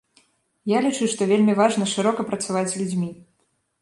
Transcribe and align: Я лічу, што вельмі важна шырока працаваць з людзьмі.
Я 0.71 0.79
лічу, 0.85 1.09
што 1.11 1.27
вельмі 1.31 1.53
важна 1.61 1.85
шырока 1.93 2.21
працаваць 2.31 2.67
з 2.73 2.81
людзьмі. 2.81 3.11